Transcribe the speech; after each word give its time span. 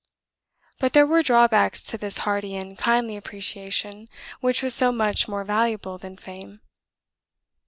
But 0.79 0.93
there 0.93 1.05
were 1.05 1.21
drawbacks 1.21 1.83
to 1.83 1.95
this 1.95 2.17
hearty 2.25 2.57
and 2.57 2.75
kindly 2.75 3.15
appreciation 3.15 4.09
which 4.39 4.63
was 4.63 4.73
so 4.73 4.91
much 4.91 5.27
more 5.27 5.43
valuable 5.43 5.99
than 5.99 6.15
fame. 6.17 6.59